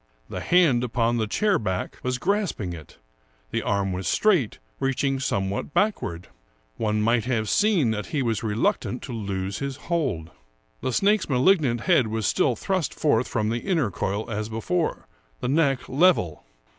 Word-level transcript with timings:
The 0.29 0.39
hand 0.39 0.83
upon 0.83 1.17
the 1.17 1.27
chair 1.27 1.59
back 1.59 1.99
was 2.01 2.17
grasping 2.17 2.73
it; 2.73 2.97
the 3.51 3.61
arm 3.61 3.93
was 3.93 4.07
straight, 4.07 4.57
reaching 4.79 5.19
somewhat 5.19 5.75
back 5.75 6.01
ward. 6.01 6.27
One 6.77 7.03
might 7.03 7.25
have 7.25 7.47
seen 7.47 7.91
that 7.91 8.07
he 8.07 8.23
was 8.23 8.41
reluctant 8.41 9.03
to 9.03 9.13
lose 9.13 9.59
his 9.59 9.75
hold. 9.75 10.31
The 10.81 10.91
snake's 10.91 11.29
malignant 11.29 11.81
head 11.81 12.07
was 12.07 12.25
still 12.25 12.55
thrust 12.55 12.95
forth 12.95 13.27
from 13.27 13.49
the 13.49 13.59
inner 13.59 13.91
coil 13.91 14.27
as 14.27 14.49
before, 14.49 15.07
the 15.39 15.47
neck 15.47 15.87
level. 15.87 16.45